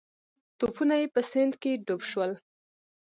توپونه 0.59 0.95
یې 1.01 1.07
په 1.13 1.21
سیند 1.29 1.53
کې 1.61 1.71
ډوب 1.85 2.01
شول. 2.09 2.31